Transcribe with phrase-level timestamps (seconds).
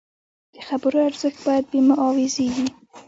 [0.53, 2.67] د خبرو ارزښت باید بې معاوضې نه وي.